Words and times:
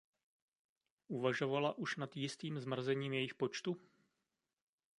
Uvažovala 1.13 1.77
už 1.77 1.95
nad 2.01 2.15
jistým 2.17 2.57
zmrazením 2.59 3.13
jejich 3.13 3.33
počtu? 3.37 3.77